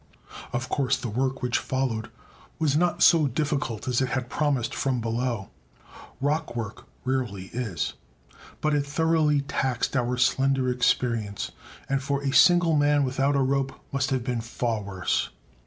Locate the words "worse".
14.81-15.29